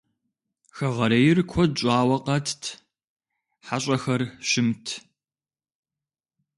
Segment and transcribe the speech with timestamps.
[0.75, 2.63] Хэгъэрейр куэд щӀауэ къэтт,
[3.65, 4.85] хьэщӏэхэр щымт.